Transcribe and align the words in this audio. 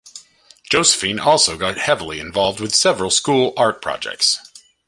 Josephine 0.71 1.19
also 1.19 1.55
got 1.59 1.77
heavily 1.77 2.19
involved 2.19 2.59
with 2.59 2.73
several 2.73 3.11
school 3.11 3.53
art 3.55 3.83
projects. 3.83 4.39